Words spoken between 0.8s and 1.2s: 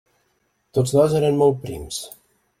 dos